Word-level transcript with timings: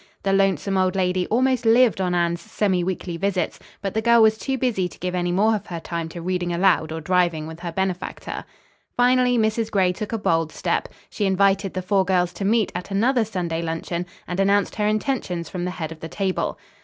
The 0.23 0.33
lonesome 0.33 0.77
old 0.79 0.95
lady 0.95 1.27
almost 1.27 1.63
lived 1.63 2.01
on 2.01 2.15
Anne's 2.15 2.41
semi 2.41 2.83
weekly 2.83 3.17
visits, 3.17 3.59
but 3.83 3.93
the 3.93 4.01
girl 4.01 4.19
was 4.23 4.35
too 4.35 4.57
busy 4.57 4.87
to 4.89 4.97
give 4.97 5.13
any 5.13 5.31
more 5.31 5.53
of 5.53 5.67
her 5.67 5.79
time 5.79 6.09
to 6.09 6.23
reading 6.23 6.51
aloud 6.51 6.91
or 6.91 6.99
driving 6.99 7.45
with 7.45 7.59
her 7.59 7.71
benefactor. 7.71 8.43
Finally 8.97 9.37
Mrs. 9.37 9.69
Gray 9.69 9.93
took 9.93 10.11
a 10.11 10.17
bold 10.17 10.51
step. 10.51 10.87
She 11.11 11.27
invited 11.27 11.75
the 11.75 11.83
four 11.83 12.03
girls 12.03 12.33
to 12.33 12.45
meet 12.45 12.71
at 12.73 12.89
another 12.89 13.23
Sunday 13.23 13.61
luncheon, 13.61 14.07
and 14.27 14.39
announced 14.39 14.73
her 14.77 14.87
intentions 14.87 15.49
from 15.49 15.65
the 15.65 15.69
head 15.69 15.91
of 15.91 15.99
the 15.99 16.09
table. 16.09 16.57